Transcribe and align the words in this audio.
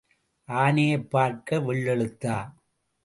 ஆனையைப் 0.49 1.09
பார்க்க 1.09 1.59
வெள்ளெழுத்தா? 1.59 2.35